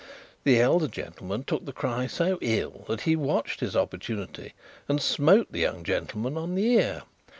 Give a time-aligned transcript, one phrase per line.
[0.45, 4.53] The elder gentleman took the cry so ill, that he watched his opportunity,
[4.89, 7.03] and smote the young gentleman on the ear.